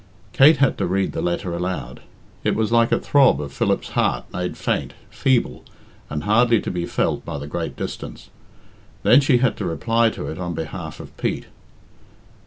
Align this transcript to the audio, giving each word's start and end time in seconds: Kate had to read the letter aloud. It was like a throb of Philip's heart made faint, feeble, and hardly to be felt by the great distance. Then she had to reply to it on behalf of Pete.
Kate 0.33 0.57
had 0.57 0.79
to 0.79 0.87
read 0.87 1.11
the 1.11 1.21
letter 1.21 1.53
aloud. 1.53 1.99
It 2.43 2.55
was 2.55 2.71
like 2.71 2.91
a 2.91 2.97
throb 2.99 3.39
of 3.39 3.53
Philip's 3.53 3.89
heart 3.89 4.25
made 4.33 4.57
faint, 4.57 4.95
feeble, 5.11 5.63
and 6.09 6.23
hardly 6.23 6.59
to 6.61 6.71
be 6.71 6.87
felt 6.87 7.23
by 7.23 7.37
the 7.37 7.45
great 7.45 7.75
distance. 7.77 8.31
Then 9.03 9.21
she 9.21 9.37
had 9.37 9.55
to 9.57 9.63
reply 9.65 10.09
to 10.09 10.25
it 10.25 10.39
on 10.39 10.55
behalf 10.55 10.99
of 10.99 11.15
Pete. 11.17 11.45